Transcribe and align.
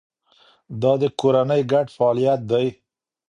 دا 0.81 0.93
د 1.01 1.03
کورنۍ 1.19 1.61
ګډ 1.71 1.87
فعالیت 1.97 2.41
دی. 2.51 2.67